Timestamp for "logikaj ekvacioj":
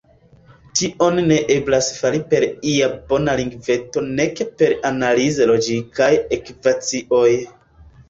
5.55-7.33